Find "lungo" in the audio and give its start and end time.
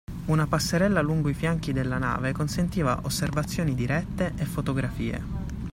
1.01-1.29